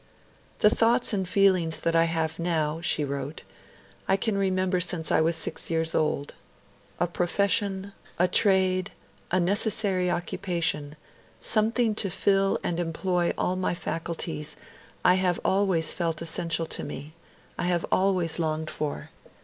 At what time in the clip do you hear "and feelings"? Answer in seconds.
1.13-1.81